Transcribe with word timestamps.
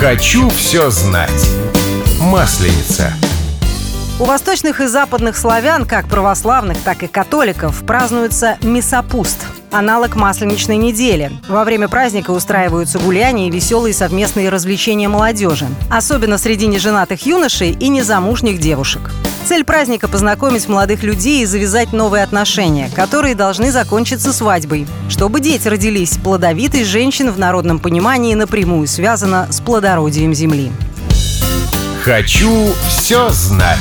Хочу 0.00 0.48
все 0.50 0.90
знать. 0.90 1.50
Масленица. 2.20 3.12
У 4.20 4.24
восточных 4.26 4.80
и 4.80 4.86
западных 4.86 5.36
славян, 5.36 5.86
как 5.86 6.06
православных, 6.06 6.78
так 6.84 7.02
и 7.02 7.08
католиков, 7.08 7.84
празднуется 7.84 8.58
Месопуст– 8.62 9.38
аналог 9.72 10.14
масленичной 10.14 10.76
недели. 10.76 11.32
Во 11.48 11.64
время 11.64 11.88
праздника 11.88 12.30
устраиваются 12.30 13.00
гуляния 13.00 13.48
и 13.48 13.50
веселые 13.50 13.92
совместные 13.92 14.50
развлечения 14.50 15.08
молодежи, 15.08 15.66
особенно 15.90 16.38
среди 16.38 16.68
неженатых 16.68 17.26
юношей 17.26 17.72
и 17.72 17.88
незамужних 17.88 18.60
девушек. 18.60 19.00
Цель 19.48 19.64
праздника– 19.64 20.08
познакомить 20.10 20.68
молодых 20.68 21.02
людей 21.02 21.42
и 21.42 21.46
завязать 21.46 21.94
новые 21.94 22.22
отношения, 22.22 22.90
которые 22.94 23.34
должны 23.34 23.72
закончиться 23.72 24.34
свадьбой. 24.34 24.86
Чтобы 25.08 25.40
дети 25.40 25.66
родились, 25.68 26.18
плодовитость 26.18 26.84
женщин 26.84 27.30
в 27.30 27.38
народном 27.38 27.78
понимании 27.78 28.34
напрямую 28.34 28.86
связана 28.86 29.48
с 29.50 29.62
плодородием 29.62 30.34
земли. 30.34 30.70
Хочу 32.04 32.74
все 32.90 33.30
знать. 33.30 33.78